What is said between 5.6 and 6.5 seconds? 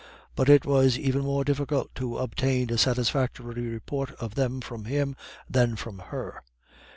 from her.